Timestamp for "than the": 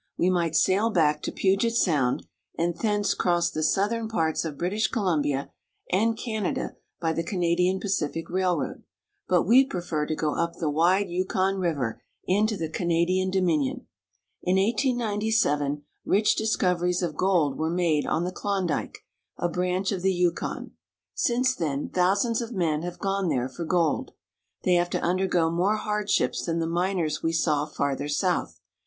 26.43-26.65